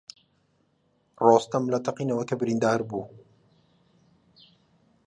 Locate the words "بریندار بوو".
2.39-3.03